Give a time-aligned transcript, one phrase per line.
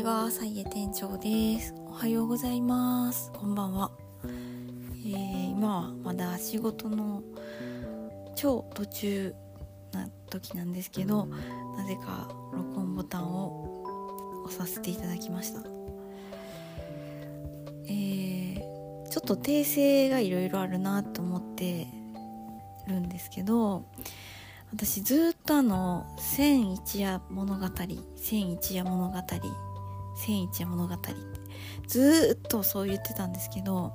[0.00, 1.74] ちは、さいえ店長です。
[1.86, 3.30] おはようございます。
[3.32, 3.90] こんばんは。
[4.24, 7.22] えー、今はまだ仕事の
[8.34, 9.34] 超途中
[9.92, 15.60] な時なんですけど、なぜか録音ボタンを押させていただきました。
[17.84, 21.86] えー、ちょっと訂正がいろいろあるなと思って
[22.88, 23.84] るんですけど、
[24.72, 27.66] 私ずっとあの「千一夜物語」
[28.16, 29.18] 「千一夜物語」
[30.20, 30.94] 「千一夜物語」
[31.86, 33.92] ずっとそう言ってたんですけど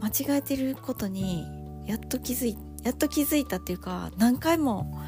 [0.00, 1.46] 間違えてることに
[1.86, 4.98] やっと気づいやっと気づいたっていうか何回も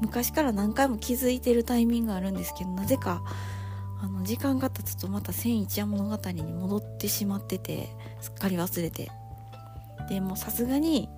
[0.00, 3.22] 昔から何回も気づいてるタイミングがあるんですけどなぜか
[4.00, 7.88] あの時間が経つとまた「千一夜物語」に戻ってしまってて
[8.20, 9.10] すっかり忘れて。
[10.08, 11.08] でもさすがに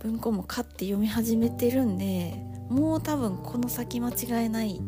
[0.00, 2.34] 文庫も買って読み始めてるんで
[2.68, 4.80] もう多分この先間違いない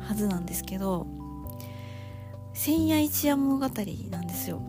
[0.00, 1.06] はずなんですけど
[2.58, 3.68] 千夜一夜物語な
[4.20, 4.60] んですよ。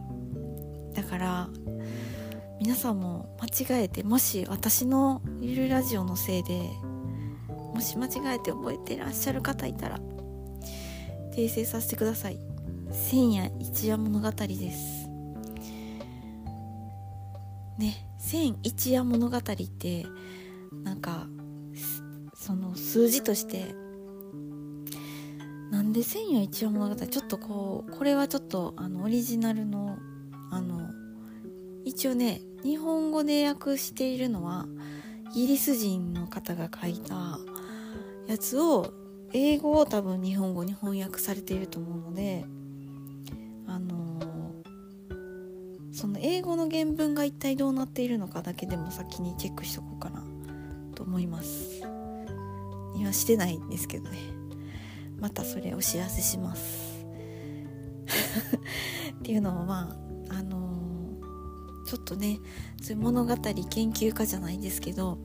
[0.94, 1.50] だから
[2.60, 6.70] 皆さんも間違えてもし私のゆるラジオのせいで
[7.74, 10.00] もし間違えて覚えてらっしゃる方いたら
[11.36, 12.40] 訂正させてください。
[12.92, 15.10] 千夜一夜物語です。
[17.80, 20.06] ね千一夜物語って
[20.84, 21.26] なんか
[22.36, 23.74] その数字として
[25.90, 29.98] なんで千夜一夜物語ちょっとこうこれはちょっとあのオリジナルの
[30.52, 30.88] あの
[31.84, 34.68] 一応ね日本語で訳しているのは
[35.34, 37.40] イギリス人の方が書いた
[38.28, 38.94] やつを
[39.34, 42.46] 英語を多分日本語に翻訳されていると思うので
[43.66, 44.22] あの
[45.92, 50.24] その英語の原文が一体どうなっているのかだけでも先にチェックしとこうかな
[50.94, 51.82] と思います。
[52.96, 54.39] 今してないんですけどね。
[55.20, 57.06] またそれお知らせします。
[59.20, 59.96] っていうのもま
[60.30, 62.40] ああのー、ちょっとね
[62.82, 63.54] そういう物語研
[63.92, 65.18] 究家じゃないですけど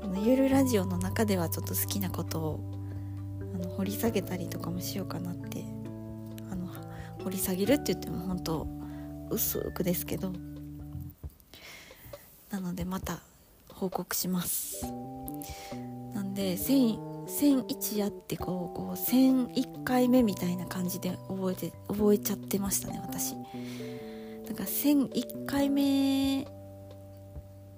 [0.00, 2.60] このゆるラジオの中ではちょっと好きなことを
[3.54, 5.64] あの掘り下げたりとかもしようかなって
[6.50, 6.68] あの
[7.24, 8.66] 掘り下げるって言っても本当
[9.30, 10.32] 薄くですけど
[12.50, 13.20] なのでまた
[13.68, 14.84] 報告します。
[16.14, 16.56] なんで
[17.28, 23.34] 1001やってこうこう1001回目みたいな感じで覚えて覚えちゃってましたね私。
[23.34, 26.46] だから1001回目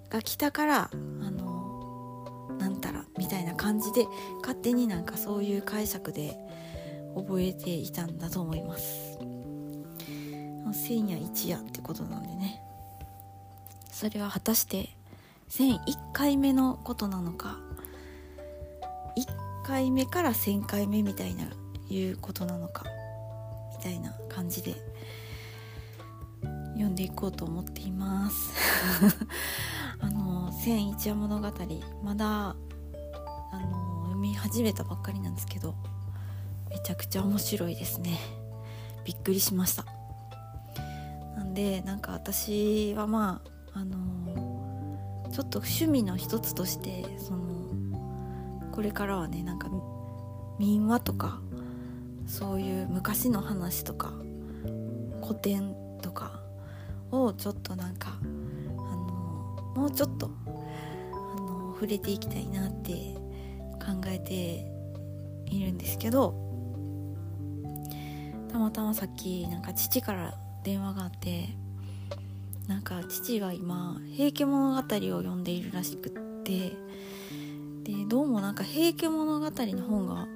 [0.09, 4.07] が来たからあのなんたらみたいな感じで
[4.41, 6.37] 勝手になんかそういう解釈で
[7.17, 9.19] 覚えていたんだと思います。
[10.73, 12.63] 千夜一夜ってことなんでね。
[13.91, 14.91] それは果たして
[15.51, 15.79] 1001
[16.13, 17.59] 回目のことなのか
[19.63, 21.45] 回目から1000回目みたいな
[21.89, 22.85] いうことなのか
[23.77, 24.75] みたいな感じで
[26.75, 28.37] 読んでいこうと思っています。
[30.01, 31.49] あの「千一夜物語」
[32.03, 35.75] まだあの読み始めたばっかりなんですけど
[36.71, 38.19] めちゃくちゃ面白いですね。
[39.05, 39.85] びっくりしました。
[41.37, 43.43] なんでなんか私はま
[43.75, 47.50] ああのちょっと趣味の一つとしてその
[48.81, 49.69] これからはねなんか
[50.59, 51.39] 民話とか
[52.27, 54.15] そういう昔の話とか
[55.23, 56.41] 古典とか
[57.11, 62.93] をちょっとなんかあのもうちょっとあの触れていきたいなって
[63.85, 64.65] 考えて
[65.55, 66.35] いるんですけど
[68.51, 71.51] たまたまさっきなんか父から電話があって
[72.67, 76.13] なんか父は今「平家物語」を読んでいるらしくっ
[76.45, 76.73] て
[77.85, 80.29] でどうもなんか「平家物語」の本が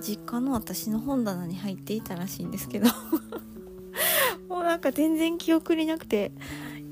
[0.00, 2.88] 実家の私の本棚に入っていたらしいんですけど。
[4.48, 6.30] もうなんか全然記憶になくて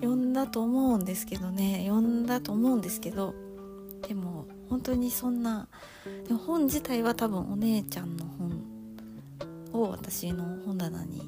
[0.01, 1.85] 読んだと思うんですけどね。
[1.87, 3.35] 読んだと思うんですけど。
[4.09, 5.69] でも本当にそんな
[6.27, 8.25] でも本自体は多分お姉ちゃんの
[9.73, 11.23] 本を私の本棚に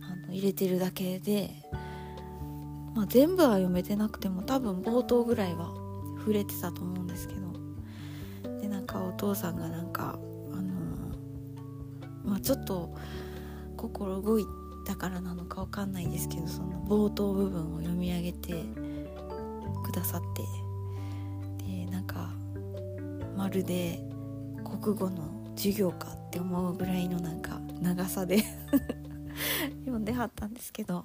[0.00, 1.50] あの入れてるだけで、
[2.94, 5.72] まあ、全部は読めてなくても多分冒頭ぐらいは
[6.18, 7.45] 触れてたと思うんですけど。
[8.96, 10.18] かお父さんがなんか
[10.52, 10.72] あの
[12.24, 12.94] まあちょっと
[13.76, 14.46] 心動い
[14.86, 18.64] たからなのかわかんないですけどその冒頭部分を読み上げて
[19.84, 20.22] くださっ
[21.58, 22.30] てでなんか
[23.36, 24.00] まるで
[24.64, 28.44] 国語の授業かって思うぐらいのなんか長さで
[29.84, 31.04] 読んではったんですけど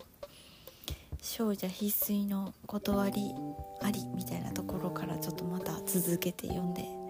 [1.22, 3.34] 少女必須の断り
[3.82, 7.01] ありみたいなところからちょっとまた続けて読んで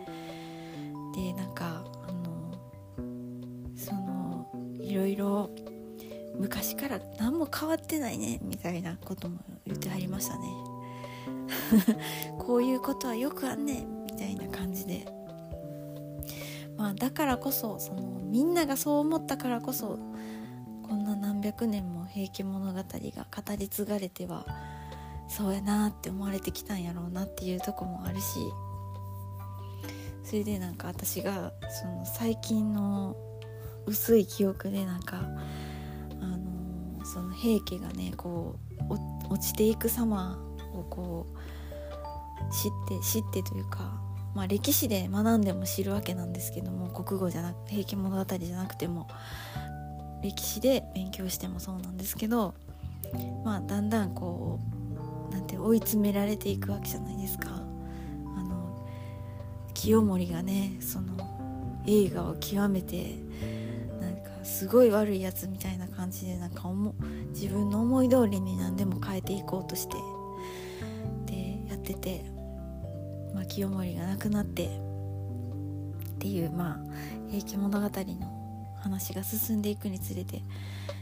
[1.13, 2.53] でなんかあの
[3.75, 5.49] そのいろいろ
[6.37, 10.47] 昔から何も変わってないねみたいなことも言ってはりましたね。
[12.39, 15.05] こういうことはよくあんねんみたいな感じで。
[16.77, 19.99] まあだからこそそのみんながそう思ったからこそ
[20.87, 24.45] こんな何百年も「平家物語」が語り継がれては
[25.27, 28.39] そうやなって思われてきたんやろうなっていうとこもあるし。
[30.31, 33.17] それでなんか私がその最近の
[33.85, 35.17] 薄い記憶でなんか
[36.21, 38.55] あのその平家がねこ
[39.27, 40.39] う落ちていく様
[40.73, 44.01] をこう知って知ってというか、
[44.33, 49.09] まあ、歴史で学んでも知るわけなんですけども国語じゃなく平家物語じゃなくても
[50.23, 52.53] 歴史で勉強してもそうなんですけど、
[53.43, 54.61] まあ、だんだんこ
[55.29, 57.60] うなんて追い詰められていくわけじゃないですか。
[59.81, 63.15] 清盛がねその映画を極めて
[63.99, 66.71] なんかすごい悪いやつみたいな感じでなんか
[67.29, 69.95] 自分の思い通りに何でも変えていこうとして
[71.25, 72.23] でやってて、
[73.33, 74.69] まあ、清盛が亡くなってっ
[76.19, 76.79] ていうまあ
[77.31, 80.43] 「平家物語」の話が進んでいくにつれて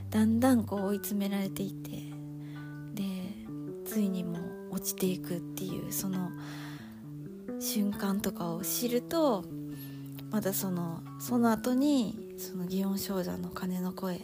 [0.09, 1.91] だんだんこう追い詰められていって
[2.93, 3.03] で
[3.85, 4.37] ついにも
[4.71, 6.29] 落ちていくっていうその
[7.59, 9.43] 瞬間とかを知ると
[10.31, 14.21] またそのその後にその祇園少女の鐘の声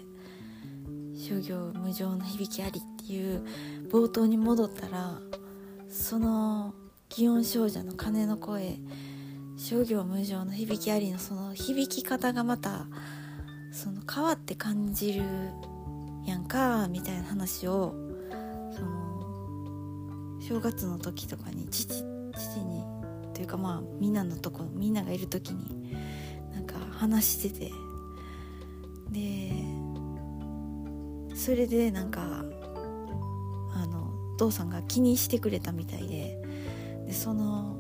[1.16, 3.44] 諸行無常の響きありっていう
[3.92, 5.20] 冒頭に戻ったら
[5.90, 6.74] その
[7.10, 8.78] 祇園少女の鐘の声
[9.58, 12.86] 諸行無常の響きありのその響き方がまた
[13.72, 15.24] その変わって感じる
[16.26, 17.96] やんかみたいな話を
[18.72, 22.04] その正月の時とかに父
[22.34, 22.95] 父に
[23.36, 25.96] というかまあみんなのとこみんながいる時に
[26.52, 27.72] なんか話してて。
[29.12, 29.52] で
[31.36, 32.44] それでなんか
[33.74, 36.42] あの父さんが気にしてくれたみたいで。
[37.06, 37.78] でその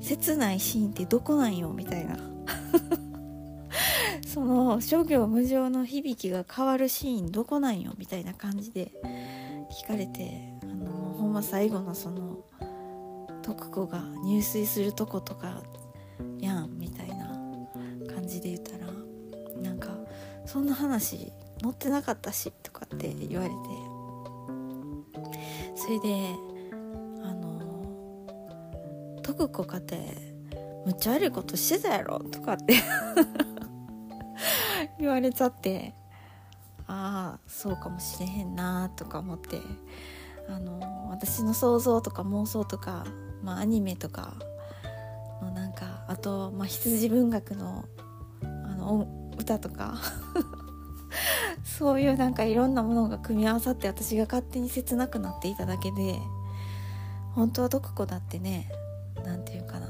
[0.00, 2.16] 切ないシーンってどこなんよみたいな。
[4.26, 8.92] その諸行無常の響きが変わるシーンどこなんよみたいな感じで
[9.82, 12.44] 聞かれてあのほんま最後のその
[13.76, 15.62] 子が入水するとことか
[16.40, 17.26] やんみたいな
[18.14, 18.86] 感じで言ったら
[19.62, 19.90] なんか
[20.46, 21.30] そんな話
[21.62, 23.56] 載ってなかったしとかって言われて
[25.74, 26.30] それで
[27.22, 29.98] あの徳子かて
[30.86, 32.76] むっちゃ悪いことしてたやろとかって
[34.98, 35.92] 言われちゃって
[36.86, 39.60] ああそうかもしれへんなとか思って
[40.48, 43.04] あの私の想像とか妄想とか、
[43.42, 44.34] まあ、アニメとか
[45.42, 47.84] のなんかあと、まあ、羊文学の
[48.42, 48.46] あ
[48.76, 49.08] の
[49.38, 49.96] 歌とか
[51.64, 56.18] そういうなんかいろんなものが組み合わさって私が勝手に切なくなっていただけで
[57.34, 58.70] 本当は徳子だってね
[59.24, 59.88] 何て言うかな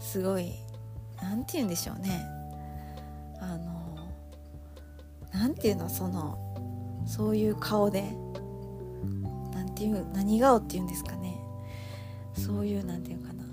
[0.00, 0.52] すごい
[1.22, 2.26] 何て言うんでしょうね。
[3.40, 3.96] あの
[5.32, 6.38] 何ていうのその
[7.06, 8.04] そういう顔で
[9.78, 11.38] ていう何顔っていうんですかね。
[12.34, 13.44] そういう何ていうかな。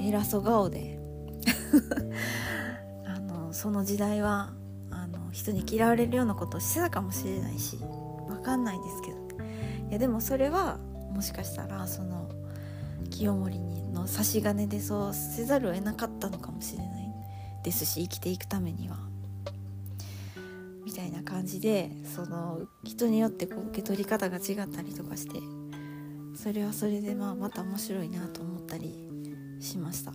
[0.00, 1.00] 偉そう顔で。
[3.04, 4.52] あのその時代は
[4.90, 7.78] あの人に嫌われるようなことをしてたかもしれないし
[8.28, 9.22] 分かんないですけど。
[9.90, 10.78] いやでもそれは
[11.12, 12.30] もしかしたらその
[13.10, 13.58] 清盛
[13.92, 17.14] の差し金でそうせざるを得なかったのかもしれない
[17.62, 18.96] ですし生きていくためには。
[20.84, 25.40] みたいな感じでその人によってこう受け取り方が違ったりとかして
[26.34, 29.08] それはそれでまあまた面白いなと思ったり
[29.60, 30.12] しました。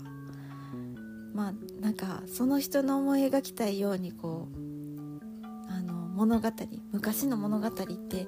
[1.34, 6.50] まあなんかその人の思い描きたいようにこうあの物語
[6.92, 8.28] 昔の物語って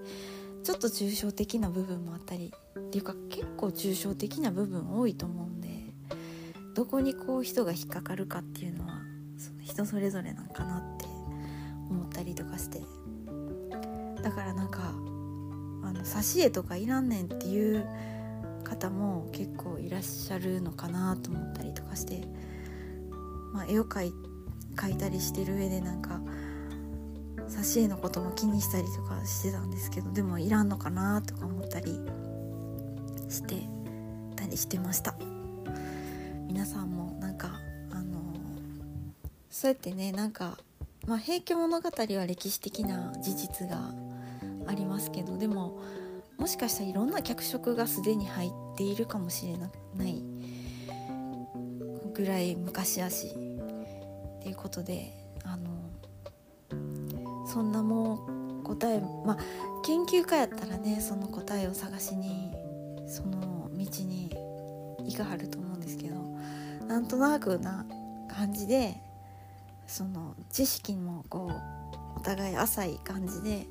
[0.64, 5.70] ちょっと抽象的な部分もあったりっていうか結構抽象的な部分多いと思うんで
[6.76, 9.02] どこにこう人が引っかかるかっていうのは
[9.38, 11.06] その人それぞれなんかなって
[11.90, 12.82] 思ったりとかして。
[14.22, 14.94] だからなんか
[15.84, 17.86] あの挿絵とかいらんねんっていう
[18.64, 22.28] 方も結構いらっしゃるのかなと思ったりとかして、
[23.54, 24.14] まあ、絵を描い
[24.76, 26.22] 描いたりしてる上でなんか
[27.50, 32.00] 挿絵のことも気にしたりとかしてたんですけどでもいらんのかなとか思ったり
[33.28, 33.56] して
[34.36, 35.16] たりしてました。
[36.48, 37.60] 皆さんもなんか
[37.92, 38.22] あの
[39.50, 40.58] そうやってねなんか
[41.10, 43.92] まあ、平家物語は歴史的な事実が
[44.70, 45.82] ありますけどでも
[46.38, 49.68] もしかしたらいろんな脚色がすでに入っているかもしれな
[50.08, 50.24] い。
[52.14, 55.90] ぐらい昔やしっていうことであの
[57.48, 57.72] そん。
[57.72, 59.38] なもう答えまあ
[59.86, 62.52] 研究家やったらねその答えを探しに
[63.08, 64.30] その道に
[65.06, 65.80] 行かはると思うん。
[65.80, 66.16] ですけど
[66.88, 67.08] なん。
[67.08, 67.86] となくな
[68.28, 68.96] 感じで
[69.88, 73.68] その知識もこうお互い浅い感じで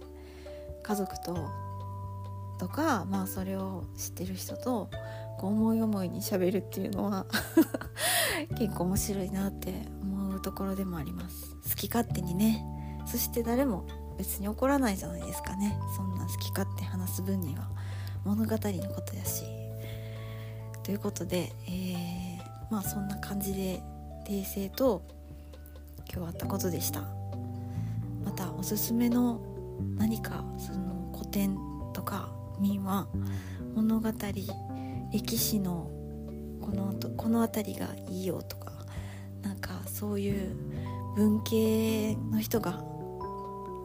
[0.88, 1.50] 家族と
[2.58, 4.88] とかまあそれを知ってる人と
[5.38, 7.26] こう思い思いにしゃべるっていうのは
[8.58, 11.54] 結構面白いなって思うところでもあります。
[11.68, 12.64] 好き勝手にね。
[13.06, 15.78] そして誰も別に怒らないじゃないですかね。
[15.94, 17.68] そんな好き勝手話す分には。
[18.24, 19.44] 物語のことやし。
[20.82, 22.40] ということで、えー、
[22.70, 23.82] まあそんな感じで
[24.26, 25.02] 訂正と
[26.12, 27.02] 今日あったことでした。
[28.24, 29.57] またおすすめの
[29.96, 31.56] 何かその古典
[31.92, 32.30] とか
[32.60, 33.08] 民話
[33.74, 34.10] 物語
[35.12, 35.90] 歴史の
[36.60, 38.72] このこの辺りがいいよとか
[39.42, 40.54] なんかそういう
[41.16, 42.82] 文系の人が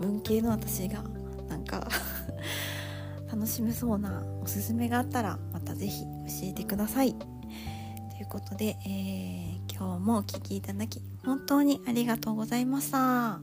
[0.02, 1.04] 文系の私が
[1.48, 1.88] なんか
[3.32, 6.08] 楽しめそうなおすすめがあったらまた是非教
[6.44, 7.14] えてください。
[7.14, 7.26] と
[8.20, 13.40] いうことで、えー、今日もお聴きいただき本当にありがとうございました。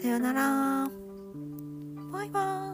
[0.00, 1.03] さようなら。
[2.32, 2.73] バイバイ。